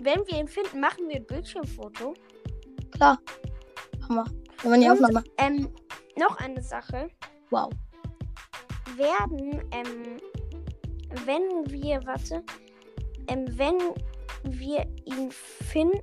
Wenn 0.03 0.21
wir 0.27 0.39
ihn 0.39 0.49
finden, 0.49 0.81
machen 0.81 1.09
wir 1.09 1.17
ein 1.17 1.27
Bildschirmfoto. 1.27 2.15
Klar. 2.93 3.19
Machen 4.01 4.17
wir. 4.17 4.25
Wenn 4.63 4.71
man 4.71 4.81
die 4.81 4.91
Aufnahme. 4.91 5.25
Ähm, 5.39 5.69
noch 6.17 6.37
eine 6.39 6.63
Sache. 6.63 7.09
Wow. 7.51 7.71
Werden, 9.01 9.63
ähm, 9.73 10.19
wenn 11.25 11.73
wir, 11.73 12.01
warte, 12.05 12.43
ähm, 13.29 13.47
wenn 13.57 13.79
wir 14.45 14.87
ihn 15.07 15.31
finden, 15.31 16.01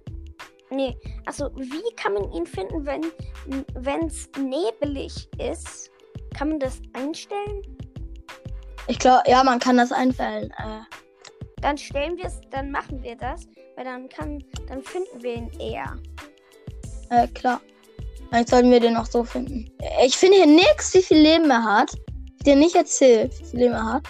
nee, 0.72 0.98
also 1.28 1.52
wie 1.56 1.96
kann 1.96 2.14
man 2.14 2.32
ihn 2.32 2.48
finden, 2.48 2.84
wenn 2.86 4.06
es 4.08 4.28
nebelig 4.40 5.30
ist? 5.38 5.92
Kann 6.36 6.50
man 6.50 6.60
das 6.60 6.82
einstellen? 6.94 7.62
Ich 8.88 8.98
glaube, 8.98 9.22
ja, 9.28 9.44
man 9.44 9.60
kann 9.60 9.78
das 9.78 9.92
einstellen. 9.92 10.50
Äh, 10.58 10.82
Dann 11.62 11.78
stellen 11.78 12.18
wir 12.18 12.26
es, 12.26 12.42
dann 12.50 12.72
machen 12.72 13.04
wir 13.04 13.16
das, 13.16 13.48
weil 13.76 13.86
dann 13.86 14.10
kann, 14.10 14.44
dann 14.68 14.82
finden 14.82 15.22
wir 15.22 15.36
ihn 15.36 15.52
eher. 15.60 15.96
äh, 17.12 17.28
klar. 17.28 17.62
Vielleicht 18.30 18.50
sollten 18.50 18.72
wir 18.72 18.80
den 18.80 18.94
noch 18.94 19.06
so 19.06 19.24
finden. 19.24 19.72
Ich 20.04 20.18
finde 20.18 20.38
hier 20.38 20.48
nix, 20.48 20.94
wie 20.96 21.02
viel 21.04 21.20
Leben 21.20 21.50
er 21.50 21.64
hat. 21.64 21.96
Dir 22.48 22.56
nicht 22.56 22.76
erzählt, 22.76 23.38
wie 23.42 23.46
viel 23.46 23.60
Leben 23.60 23.74
er 23.74 23.94
hat. 23.96 24.04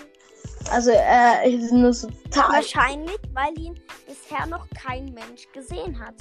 Also, 0.69 0.91
äh, 0.91 1.49
ich 1.49 1.55
bin 1.71 1.81
nur 1.81 1.91
so 1.91 2.07
total. 2.25 2.57
Wahrscheinlich, 2.57 3.17
weil 3.33 3.57
ihn 3.57 3.73
bisher 4.05 4.45
noch 4.45 4.67
kein 4.79 5.05
Mensch 5.05 5.51
gesehen 5.53 5.97
hat. 5.99 6.13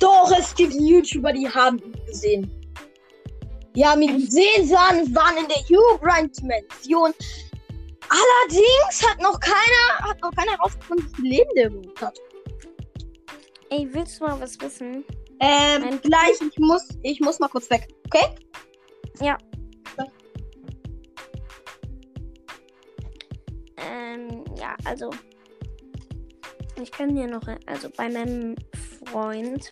Doch, 0.00 0.32
es 0.36 0.52
gibt 0.56 0.74
YouTuber, 0.74 1.32
die 1.32 1.48
haben 1.48 1.78
ihn 1.78 1.94
gesehen. 2.04 2.50
Die 3.76 3.86
haben 3.86 4.02
ihn 4.02 4.16
gesehen, 4.24 4.66
sahen, 4.66 5.14
waren 5.14 5.36
in 5.36 5.46
der 5.46 5.62
Herobrine-Dimension. 5.68 7.14
Allerdings 8.08 9.08
hat 9.08 9.20
noch 9.20 9.38
keiner, 9.38 10.10
hat 10.10 10.20
noch 10.20 10.32
keiner 10.34 10.52
herausgefunden, 10.52 11.06
wie 11.12 11.14
viel 11.20 11.30
Leben 11.30 11.50
der 11.54 11.66
überhaupt 11.68 12.02
hat. 12.02 12.18
Ey, 13.70 13.88
willst 13.92 14.18
du 14.18 14.24
mal 14.24 14.40
was 14.40 14.60
wissen? 14.60 15.04
Ähm, 15.38 15.84
Ein- 15.84 16.00
gleich, 16.00 16.40
ich 16.40 16.58
muss, 16.58 16.88
ich 17.04 17.20
muss 17.20 17.38
mal 17.38 17.48
kurz 17.48 17.70
weg, 17.70 17.86
okay? 18.06 18.34
Ähm, 23.76 24.44
ja, 24.58 24.76
also. 24.84 25.10
Ich 26.80 26.90
kann 26.90 27.14
dir 27.14 27.26
noch, 27.26 27.46
also 27.66 27.88
bei 27.96 28.08
meinem 28.10 28.54
Freund, 29.06 29.70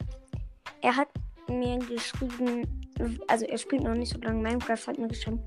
er 0.81 0.97
hat 0.97 1.09
mir 1.49 1.79
geschrieben, 1.79 2.67
also 3.29 3.45
er 3.45 3.59
spielt 3.59 3.83
noch 3.83 3.95
nicht 3.95 4.13
so 4.13 4.19
lange 4.21 4.43
Minecraft, 4.43 4.87
hat 4.87 4.99
mir 4.99 5.09
geschrieben, 5.09 5.43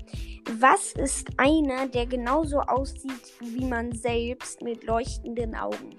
Was 0.60 0.92
ist 0.92 1.28
einer, 1.36 1.88
der 1.88 2.06
genauso 2.06 2.60
aussieht 2.60 3.34
wie 3.40 3.64
man 3.64 3.92
selbst 3.92 4.62
mit 4.62 4.84
leuchtenden 4.84 5.54
Augen? 5.54 5.98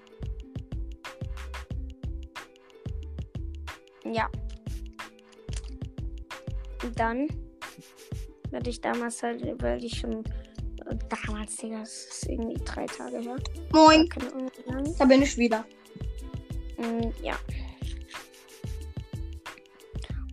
Ja. 4.05 4.29
Dann 6.95 7.27
werde 8.49 8.69
ich 8.69 8.81
damals 8.81 9.21
halt, 9.21 9.61
weil 9.61 9.83
ich 9.83 9.99
schon 9.99 10.23
damals, 11.09 11.55
Digga, 11.57 11.79
das 11.79 12.05
ist 12.05 12.27
irgendwie 12.29 12.61
drei 12.63 12.85
Tage 12.85 13.19
her. 13.19 13.35
Moin, 13.71 14.09
da 14.97 15.05
bin 15.05 15.21
ich 15.21 15.37
wieder. 15.37 15.65
Mm, 16.77 17.09
Ja. 17.23 17.35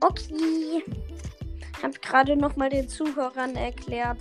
Okay. 0.00 0.82
Ich 1.78 1.82
habe 1.82 1.98
gerade 2.00 2.36
noch 2.36 2.56
mal 2.56 2.68
den 2.70 2.88
Zuhörern 2.88 3.54
erklärt, 3.56 4.18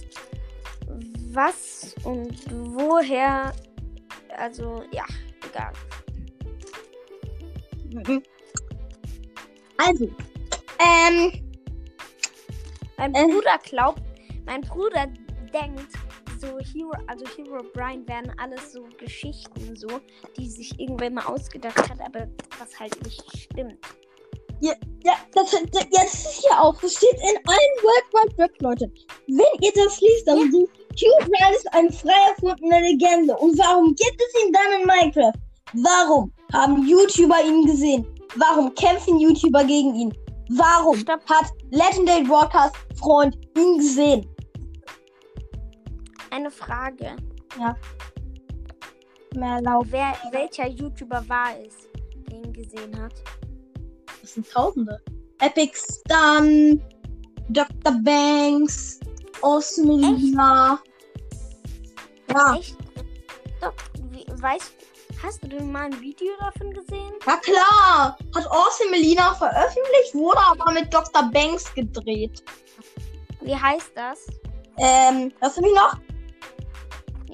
was 1.32 1.96
und 2.04 2.36
woher. 2.76 3.54
Also, 4.38 4.84
ja, 4.92 5.06
egal. 5.50 5.72
Mhm. 7.92 8.24
Also, 9.78 10.06
ähm, 10.80 11.32
Mein 12.98 13.14
Äh. 13.14 13.26
Bruder 13.28 13.58
glaubt, 13.64 14.02
mein 14.46 14.62
Bruder 14.62 15.08
denkt, 15.54 15.92
so 16.40 16.48
Hero, 16.60 16.92
also 17.08 17.26
Hero 17.36 17.64
Brian 17.74 18.08
wären 18.08 18.32
alles 18.38 18.74
so 18.74 18.86
Geschichten, 18.98 19.76
so, 19.76 19.88
die 20.38 20.50
sich 20.50 20.80
irgendwer 20.80 21.10
mal 21.10 21.26
ausgedacht 21.26 21.90
hat, 21.90 22.00
aber 22.02 22.28
was 22.60 22.80
halt 22.80 23.04
nicht 23.04 23.24
stimmt. 23.38 23.78
Ja, 24.62 24.74
das, 25.34 25.52
das, 25.52 25.62
ja, 25.74 25.82
das 25.92 26.14
ist 26.14 26.48
ja 26.50 26.62
auch. 26.62 26.80
Das 26.82 26.94
steht 26.94 27.14
in 27.14 27.38
allen 27.46 27.76
World 27.84 28.06
Wide 28.14 28.38
Web, 28.38 28.62
Leute. 28.62 28.92
Wenn 29.28 29.62
ihr 29.62 29.72
das 29.76 30.00
liest, 30.00 30.28
dann 30.28 30.38
ja. 30.38 30.46
Hugh 30.46 31.30
Grant 31.30 31.56
ist 31.56 31.74
eine 31.74 31.92
frei 31.92 32.30
erfundene 32.30 32.82
Legende. 32.82 33.36
Und 33.38 33.58
warum 33.60 33.94
gibt 33.96 34.18
es 34.18 34.44
ihn 34.44 34.54
dann 34.54 34.82
in 34.82 34.88
Minecraft? 34.88 35.40
Warum 35.74 36.32
haben 36.54 36.88
YouTuber 36.88 37.44
ihn 37.44 37.66
gesehen? 37.66 38.08
Warum 38.38 38.74
kämpfen 38.76 39.20
YouTuber 39.20 39.64
gegen 39.66 39.94
ihn? 39.96 40.14
Warum 40.50 40.98
Stopp. 40.98 41.22
hat 41.30 41.52
Legendary 41.72 42.24
Broadcast 42.24 42.76
Freund 42.96 43.36
ihn 43.58 43.78
gesehen? 43.78 44.35
Eine 46.36 46.52
Frage. 46.52 47.16
Mehr 49.36 49.62
Lauf. 49.62 49.86
Wer, 49.90 50.18
welcher 50.32 50.68
YouTuber 50.68 51.24
war 51.30 51.58
es, 51.66 51.88
der 52.28 52.44
ihn 52.44 52.52
gesehen 52.52 53.02
hat? 53.02 53.14
Das 54.22 54.34
sind 54.34 54.52
Tausende. 54.52 55.02
Epic 55.40 55.78
Stun, 55.78 56.84
Dr. 57.48 57.94
Banks, 58.04 59.00
Osmina. 59.42 60.78
Ja, 62.30 62.56
Echt? 62.58 62.76
Doch, 63.62 63.74
wie, 64.12 64.26
weißt 64.42 64.74
hast 65.24 65.42
du 65.42 65.48
denn 65.48 65.72
mal 65.72 65.86
ein 65.86 66.02
Video 66.02 66.34
davon 66.42 66.74
gesehen? 66.74 67.14
na 67.26 67.38
klar. 67.38 68.18
Hat 68.36 68.52
Awesome 68.52 68.92
Melina 68.92 69.34
veröffentlicht, 69.36 70.14
wurde 70.14 70.40
aber 70.40 70.74
mit 70.74 70.94
Dr. 70.94 71.32
Banks 71.32 71.74
gedreht. 71.74 72.44
Wie 73.40 73.56
heißt 73.56 73.94
das? 73.96 74.28
Ähm, 74.78 75.32
du 75.40 75.62
mich 75.62 75.74
noch? 75.74 75.98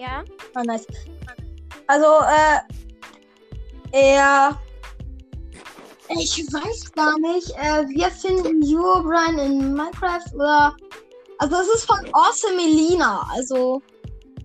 Ja? 0.01 0.24
Ah, 0.55 0.63
nice. 0.63 0.88
Also, 1.86 2.08
äh, 2.25 2.60
er. 3.91 4.60
Ich 6.10 6.39
weiß 6.51 6.91
gar 6.93 7.20
nicht. 7.20 7.51
Äh, 7.51 7.88
wir 7.88 8.10
finden 8.10 8.63
Herobrine 8.63 9.46
in 9.46 9.74
Minecraft 9.75 10.34
oder. 10.34 10.75
Also, 11.38 11.55
es 11.58 11.67
ist 11.75 11.86
von 11.86 12.00
Awesome 12.13 12.55
Melina. 12.55 13.29
Also, 13.31 13.84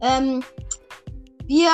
ähm, 0.02 0.44
wir 1.46 1.70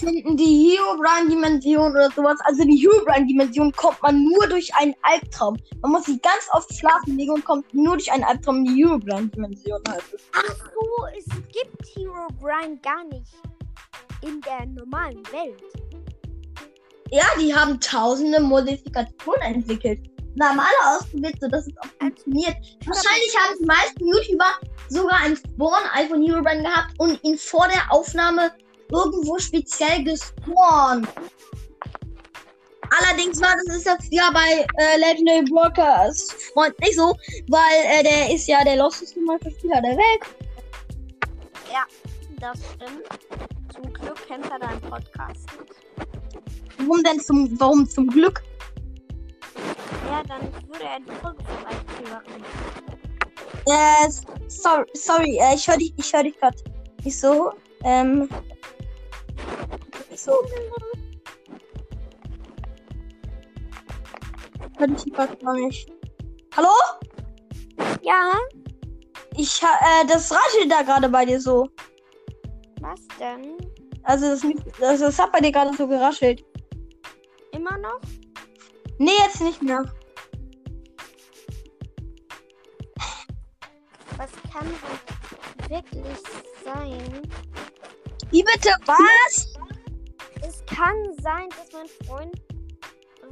finden 0.00 0.36
die 0.36 0.76
Herobrine-Dimension 0.76 1.92
oder 1.92 2.10
sowas. 2.10 2.38
Also, 2.44 2.64
die 2.64 2.76
Herobrine-Dimension 2.76 3.72
kommt 3.72 4.02
man 4.02 4.24
nur 4.24 4.46
durch 4.48 4.74
einen 4.74 4.94
Albtraum. 5.02 5.56
Man 5.82 5.92
muss 5.92 6.06
sich 6.06 6.20
ganz 6.22 6.48
oft 6.52 6.72
schlafen 6.74 7.16
legen 7.16 7.32
und 7.32 7.44
kommt 7.44 7.72
nur 7.72 7.96
durch 7.96 8.10
einen 8.10 8.24
Albtraum 8.24 8.64
in 8.64 8.74
die 8.74 8.84
Herobrine-Dimension. 8.84 9.80
Halt. 9.88 10.02
Ach 10.32 10.56
so, 10.56 11.06
es 11.16 11.26
gibt 11.52 11.86
Hero 11.94 12.26
Brian 12.40 12.80
gar 12.82 13.04
nicht 13.04 13.32
in 14.22 14.40
der 14.40 14.66
normalen 14.66 15.22
Welt. 15.32 15.62
Ja, 17.10 17.24
die 17.40 17.54
haben 17.54 17.80
tausende 17.80 18.40
Modifikationen 18.40 19.42
entwickelt. 19.42 20.00
Und 20.34 20.44
haben 20.44 20.60
alle 20.60 20.96
ausprobiert, 20.96 21.34
sodass 21.40 21.66
es 21.66 21.76
auch 21.78 21.90
funktioniert. 21.98 22.56
Wahrscheinlich 22.86 23.36
haben 23.36 23.56
die 23.58 23.66
meisten 23.66 24.06
YouTuber 24.06 24.52
sogar 24.88 25.18
ein 25.24 25.36
Spawn-Ei 25.36 26.06
von 26.06 26.22
Herobrine 26.22 26.62
gehabt 26.62 26.94
und 26.98 27.18
ihn 27.24 27.36
vor 27.36 27.66
der 27.66 27.92
Aufnahme 27.92 28.52
irgendwo 28.92 29.38
speziell 29.38 30.04
gespawnt. 30.04 31.08
Allerdings 32.98 33.40
war 33.40 33.54
das 33.64 33.76
ist 33.76 33.86
jetzt 33.86 34.12
ja 34.12 34.30
bei 34.32 34.66
äh, 34.78 34.98
Legendary 34.98 35.44
Brokers 35.44 36.32
Freund 36.52 36.78
nicht 36.80 36.96
so, 36.96 37.16
weil 37.48 37.84
äh, 37.84 38.02
der 38.02 38.34
ist 38.34 38.48
ja 38.48 38.64
der 38.64 38.76
losteste 38.76 39.20
Minecraft-Spieler 39.20 39.80
der 39.80 39.96
Welt. 39.96 40.40
Das 42.40 42.58
stimmt. 42.74 43.06
Zum 43.74 43.92
Glück 43.92 44.26
kennt 44.26 44.50
er 44.50 44.58
deinen 44.58 44.80
Podcast 44.80 45.46
nicht. 45.58 45.74
Warum 46.78 47.02
denn 47.02 47.20
zum, 47.20 47.60
warum 47.60 47.86
zum 47.86 48.06
Glück? 48.06 48.42
Ja, 50.06 50.22
dann 50.26 50.50
würde 50.66 50.84
er 50.84 51.00
die 51.00 51.12
Folge 51.20 51.44
vielleicht 51.44 52.10
hören. 52.10 52.44
Äh, 53.66 54.10
sorry, 54.48 54.86
sorry, 54.94 55.38
äh, 55.38 55.54
ich 55.54 55.68
höre 55.68 55.76
dich, 55.76 55.92
ich 55.98 56.12
höre 56.14 56.22
dich 56.22 56.40
gerade 56.40 56.56
nicht 57.04 57.20
so. 57.20 57.52
Ähm, 57.84 58.26
so. 60.14 60.32
Hör 64.78 64.86
dich 64.86 65.12
gerade 65.12 65.54
nicht. 65.54 65.90
Hallo? 66.56 66.68
Ja? 68.02 68.32
Ich, 69.36 69.62
äh, 69.62 70.06
das 70.06 70.32
raschelt 70.32 70.70
da 70.70 70.82
gerade 70.82 71.08
bei 71.08 71.24
dir 71.24 71.40
so. 71.40 71.68
Was 72.80 73.00
denn? 73.18 73.56
Also 74.02 74.26
das, 74.30 74.42
das, 74.80 75.00
das 75.00 75.18
hat 75.18 75.32
bei 75.32 75.40
dir 75.40 75.52
gerade 75.52 75.76
so 75.76 75.86
geraschelt. 75.86 76.44
Immer 77.52 77.76
noch? 77.78 78.00
Nee, 78.98 79.12
jetzt 79.24 79.40
nicht 79.40 79.62
mehr. 79.62 79.84
Was 84.16 84.30
kann 84.52 84.66
wirklich 85.68 86.18
sein? 86.64 87.22
Wie 88.30 88.42
bitte? 88.44 88.70
Was? 88.86 89.52
Es 90.42 90.64
kann 90.66 90.96
sein, 91.20 91.48
dass 91.50 91.72
mein 91.72 91.88
Freund 92.06 92.34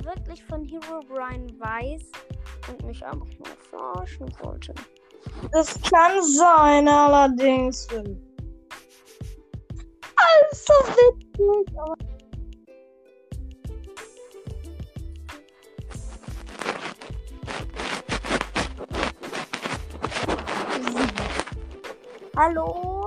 wirklich 0.05 0.45
von 0.45 0.65
Hero 0.65 1.01
Brian 1.09 1.49
weiß 1.61 2.03
und 2.69 2.85
mich 2.85 3.05
einfach 3.05 3.27
nur 3.39 3.57
verarschen 3.71 4.31
wollte. 4.43 4.75
Das 5.53 5.81
kann 5.83 6.23
sein, 6.23 6.89
allerdings. 6.89 7.87
Alles 10.17 10.65
so 10.67 10.73
witzig. 10.75 11.75
aber- 11.79 11.97
Hallo? 22.37 22.98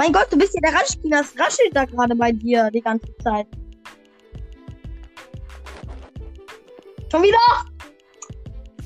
Mein 0.00 0.14
Gott, 0.14 0.28
du 0.30 0.38
bist 0.38 0.54
ja 0.54 0.62
der 0.62 0.80
Raschkin, 0.80 1.10
das 1.10 1.38
raschelt 1.38 1.76
da 1.76 1.84
gerade 1.84 2.16
bei 2.16 2.32
dir 2.32 2.70
die 2.70 2.80
ganze 2.80 3.14
Zeit. 3.18 3.46
Schon 7.12 7.22
wieder? 7.22 7.36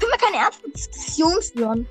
Können 0.00 0.10
wir 0.10 0.18
keine 0.18 0.38
ernste 0.38 0.68
Diskussion 0.72 1.40
führen? 1.40 1.88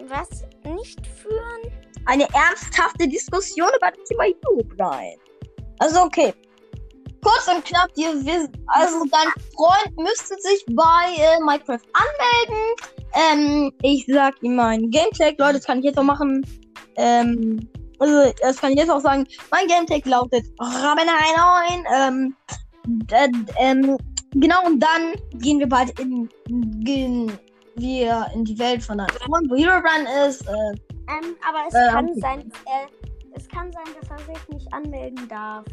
Was? 0.00 0.44
Nicht 0.64 1.00
führen? 1.06 1.72
Eine 2.04 2.24
ernsthafte 2.24 3.08
Diskussion 3.08 3.70
über 3.78 3.92
das 3.92 4.06
Thema 4.06 4.24
Herobrine. 4.24 5.16
Also 5.78 6.02
okay. 6.02 6.34
Kurz 7.22 7.48
und 7.54 7.64
knapp, 7.64 7.88
ihr 7.96 8.14
wisst, 8.24 8.50
also 8.66 9.04
dein 9.10 9.28
Freund 9.54 9.96
müsste 9.98 10.34
sich 10.40 10.64
bei 10.70 11.14
äh, 11.18 11.38
Minecraft 11.40 11.80
anmelden. 11.92 12.62
Ähm, 13.14 13.72
ich 13.82 14.06
sag 14.06 14.34
ihm 14.42 14.56
mein 14.56 14.90
Gametag, 14.90 15.38
Leute, 15.38 15.54
das 15.54 15.64
kann 15.64 15.78
ich 15.80 15.84
jetzt 15.86 15.98
auch 15.98 16.02
machen. 16.04 16.44
Ähm, 16.96 17.68
also 17.98 18.32
das 18.40 18.56
kann 18.58 18.72
ich 18.72 18.78
jetzt 18.78 18.90
auch 18.90 19.00
sagen. 19.00 19.26
Mein 19.50 19.66
Gametag 19.68 20.06
lautet 20.06 20.46
Rabenhein. 20.58 21.84
Ähm, 21.94 22.36
ähm, 23.58 23.98
genau 24.32 24.64
und 24.66 24.80
dann 24.80 25.14
gehen 25.40 25.58
wir 25.58 25.68
bald 25.68 25.98
in, 26.00 26.28
gehen 26.84 27.30
wir 27.76 28.26
in 28.34 28.44
die 28.44 28.58
Welt 28.58 28.82
von 28.82 28.98
deinem 28.98 29.08
Freund, 29.10 29.50
wo 29.50 29.56
Herobrine 29.56 30.26
ist. 30.28 30.42
Äh, 30.42 30.52
Ähm, 31.10 31.36
aber 31.46 31.58
es 31.68 31.74
Äh, 31.74 31.90
kann 31.90 32.14
sein, 32.20 32.52
er, 32.66 32.88
es 33.36 33.48
kann 33.48 33.72
sein, 33.72 33.84
dass 34.00 34.10
er 34.10 34.34
sich 34.34 34.48
nicht 34.48 34.72
anmelden 34.72 35.28
darf. 35.28 35.64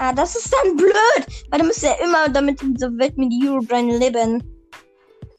Ah, 0.00 0.12
das 0.12 0.36
ist 0.36 0.52
dann 0.52 0.76
blöd, 0.76 1.26
weil 1.50 1.58
du 1.58 1.66
musst 1.66 1.82
ja 1.82 1.92
immer 2.04 2.28
damit 2.28 2.62
in 2.62 2.74
dieser 2.74 2.96
Welt 2.98 3.18
mit 3.18 3.32
Eurobrain 3.44 3.90
leben. 3.90 4.42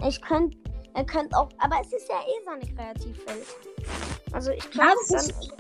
Ich 0.06 0.22
könnte, 0.22 0.58
Er 0.96 1.06
könnte 1.06 1.38
auch, 1.38 1.50
aber 1.60 1.78
es 1.82 1.94
ist 1.94 2.10
ja 2.10 2.20
eh 2.20 2.44
seine 2.44 2.76
Kreativwelt. 2.76 3.48
Also 4.34 4.52
ich 4.52 4.66
Ja, 4.74 4.94
glaube, 4.94 4.98
das, 5.12 5.28
ist, 5.28 5.54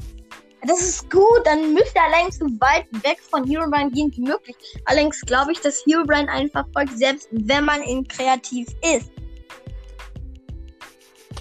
das 0.67 0.81
ist 0.81 1.09
gut. 1.09 1.41
Dann 1.45 1.73
müsste 1.73 1.97
er 1.97 2.09
längst 2.09 2.39
so 2.39 2.45
weit 2.59 2.88
weg 3.03 3.19
von 3.21 3.45
Herobrine 3.47 3.89
gehen 3.91 4.12
wie 4.17 4.21
möglich. 4.21 4.57
Allerdings 4.85 5.21
glaube 5.21 5.53
ich, 5.53 5.62
dass 5.62 5.85
Herobrine 5.88 6.29
einfach 6.29 6.65
folgt, 6.73 6.97
selbst 6.97 7.29
wenn 7.31 7.63
man 7.63 7.81
in 7.83 8.05
kreativ 8.05 8.67
ist. 8.83 9.09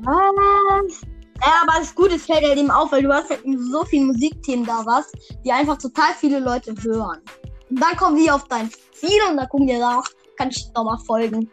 Was? 0.05 1.03
Ja, 1.41 1.63
aber 1.63 1.81
das 1.81 1.95
Gute, 1.95 2.15
es 2.15 2.25
fällt 2.25 2.45
halt 2.45 2.57
eben 2.57 2.71
auf, 2.71 2.93
weil 2.93 3.03
du 3.03 3.13
hast 3.13 3.29
halt 3.31 3.43
so 3.71 3.85
viele 3.85 4.07
Musikthemen 4.07 4.65
da 4.65 4.87
was, 4.87 5.13
die 5.45 5.53
einfach 5.53 5.77
total 5.77 6.15
viele 6.19 6.39
Leute 6.39 6.75
hören. 6.83 7.21
Und 7.73 7.81
dann 7.81 7.97
kommen 7.97 8.19
die 8.19 8.31
auf 8.31 8.47
dein 8.49 8.71
Ziel 8.93 9.19
und 9.31 9.39
dann 9.39 9.49
gucken 9.49 9.67
die 9.67 9.79
nach, 9.79 10.05
kann 10.37 10.51
ich 10.51 10.71
nochmal 10.75 10.99
folgen. 11.07 11.51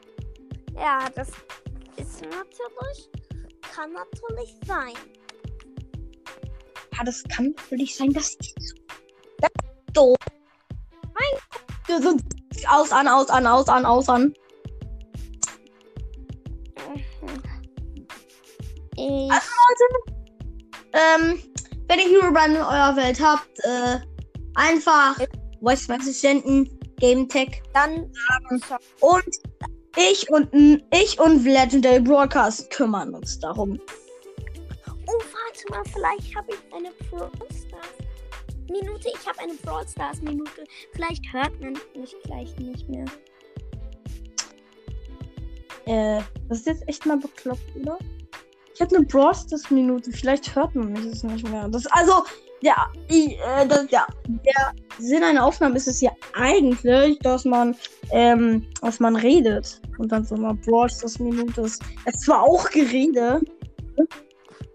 Ja, 0.75 1.07
das 1.15 1.29
ist 1.95 2.21
natürlich, 2.23 3.09
kann 3.73 3.93
natürlich 3.93 4.57
sein. 4.67 4.91
Ja, 6.97 7.05
das 7.05 7.23
kann 7.33 7.55
natürlich 7.55 7.95
sein, 7.95 8.11
dass 8.11 8.35
ich 8.41 8.53
so. 8.59 8.75
Das 9.37 9.49
ist 9.63 9.95
doof. 9.95 10.17
Mein 11.03 11.39
Gott. 11.87 12.03
So, 12.03 12.17
aus, 12.67 12.91
an, 12.91 13.07
aus, 13.07 13.29
an, 13.29 13.47
aus, 13.47 13.69
an, 13.69 13.85
aus, 13.85 14.09
an. 14.09 14.33
Ich, 18.97 19.31
Ähm, 20.91 21.41
wenn 21.87 21.99
ihr 21.99 22.21
Herobrine 22.21 22.55
in 22.55 22.61
eurer 22.61 22.95
Welt 22.97 23.21
habt, 23.21 23.57
äh, 23.59 23.99
einfach 24.55 25.17
Voice 25.61 25.87
Message 25.87 26.17
senden, 26.17 26.69
Game 26.97 27.27
Tech 27.27 27.61
dann, 27.73 28.11
und 28.99 29.39
ich 29.97 30.29
und 30.29 30.49
ich 30.93 31.19
und 31.19 31.43
Legendary 31.43 31.99
Broadcast 31.99 32.69
kümmern 32.69 33.13
uns 33.13 33.39
darum. 33.39 33.79
oh, 35.07 35.11
warte 35.11 35.69
mal, 35.71 35.83
vielleicht 35.91 36.35
habe 36.35 36.47
ich 36.51 36.73
eine 36.73 36.91
Brawl 37.09 37.31
Stars 37.49 38.69
Minute. 38.69 39.09
Ich 39.09 39.27
habe 39.27 39.39
eine 39.39 39.53
Brawl 39.55 39.87
Stars 39.87 40.21
Minute. 40.21 40.63
Vielleicht 40.93 41.23
hört 41.33 41.59
man 41.61 41.73
mich 41.95 42.15
gleich 42.23 42.55
nicht 42.59 42.87
mehr. 42.87 43.05
Äh, 45.85 46.21
das 46.47 46.59
ist 46.59 46.67
jetzt 46.67 46.87
echt 46.87 47.05
mal 47.05 47.17
bekloppt, 47.17 47.75
oder? 47.81 47.97
Ich 48.73 48.81
habe 48.81 48.95
eine 48.95 49.05
Brawl 49.05 49.33
Stars 49.33 49.69
Minute, 49.71 50.11
vielleicht 50.11 50.55
hört 50.55 50.75
man 50.75 50.93
mich 50.93 51.03
jetzt 51.03 51.23
nicht 51.23 51.49
mehr. 51.49 51.67
Das, 51.67 51.85
also, 51.87 52.23
ja, 52.61 52.91
ich, 53.09 53.37
äh, 53.39 53.67
das, 53.67 53.89
ja, 53.89 54.05
der 54.27 54.73
Sinn 54.99 55.23
einer 55.23 55.45
Aufnahme 55.45 55.77
ist 55.77 55.87
es 55.87 56.01
ja 56.01 56.11
eigentlich, 56.35 57.19
dass 57.19 57.45
man, 57.45 57.75
ähm, 58.11 58.67
dass 58.81 58.99
man 58.99 59.15
redet. 59.15 59.81
Und 59.97 60.11
dann 60.11 60.25
so 60.25 60.35
mal 60.35 60.53
Brawl 60.53 60.89
Stars 60.89 61.19
Minute 61.19 61.61
ist. 61.61 61.81
Es 62.05 62.21
zwar 62.21 62.43
auch 62.43 62.69
Gerede. 62.69 63.41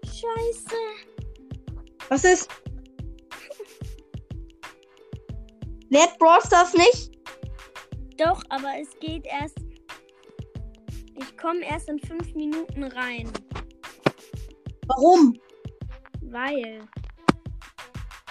Scheiße. 0.03 0.75
Was 2.09 2.23
ist? 2.23 2.49
Lädt 5.89 6.17
Brawl 6.19 6.41
Stars 6.45 6.73
nicht? 6.73 7.11
Doch, 8.17 8.41
aber 8.49 8.69
es 8.81 8.89
geht 8.99 9.25
erst. 9.25 9.57
Ich 11.15 11.37
komme 11.37 11.61
erst 11.61 11.89
in 11.89 11.99
fünf 11.99 12.33
Minuten 12.33 12.83
rein. 12.83 13.29
Warum? 14.87 15.37
Weil. 16.21 16.81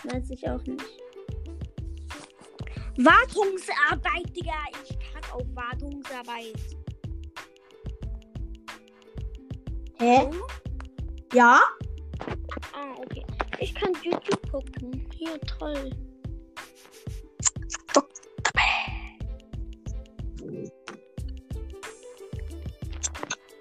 Weiß 0.05 0.31
ich 0.31 0.49
auch 0.49 0.63
nicht. 0.65 1.04
Wartungsarbeit, 2.97 4.37
Digga. 4.37 4.53
Ich 4.85 4.97
kann 4.99 5.23
auch 5.33 5.45
Wartungsarbeit. 5.55 6.55
Hä? 9.99 10.29
So? 10.31 10.47
Ja? 11.37 11.61
Ah, 12.73 12.95
okay. 12.97 13.25
Ich 13.59 13.75
kann 13.75 13.93
YouTube 14.03 14.51
gucken. 14.51 15.09
Hier, 15.17 15.41
toll. 15.41 15.91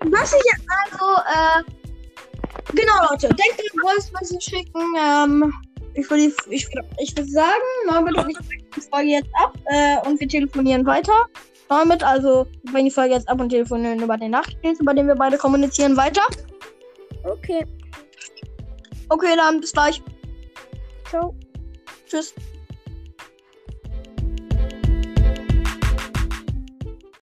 Was 0.06 0.34
ich 0.34 0.44
jetzt 0.52 0.68
also, 0.86 1.06
äh, 1.16 1.64
genau, 2.76 3.10
Leute, 3.10 3.30
denkt 3.30 3.62
ihr, 3.64 3.82
Voice 3.82 4.12
Message 4.12 4.46
schicken, 4.46 4.96
ähm, 5.00 5.54
ich 5.96 6.10
würde, 6.10 6.34
ich, 6.50 6.68
ich 7.00 7.16
würde 7.16 7.30
sagen, 7.32 7.62
Norbert 7.88 8.18
und 8.18 8.30
ich 8.30 8.63
die 8.76 8.82
Folge 8.82 9.10
jetzt 9.10 9.30
ab, 9.34 9.54
äh, 9.66 9.98
und 10.08 10.20
wir 10.20 10.28
telefonieren 10.28 10.86
weiter. 10.86 11.28
Norbert, 11.70 12.04
also, 12.04 12.46
wir 12.64 12.72
brechen 12.72 12.86
die 12.86 12.92
Folge 12.92 13.16
jetzt 13.16 13.28
ab 13.28 13.40
und 13.40 13.50
telefonieren 13.50 14.02
über 14.02 14.18
den 14.18 14.32
Nachtdienst, 14.32 14.82
über 14.82 14.94
den 14.94 15.08
wir 15.08 15.16
beide 15.16 15.38
kommunizieren, 15.38 15.98
weiter. 15.98 16.24
Okay. 17.24 17.66
Okay, 19.10 19.36
dann 19.36 19.62
bis 19.62 19.72
gleich. 19.72 20.02
Ciao. 21.10 21.36
Tschüss. 22.08 22.34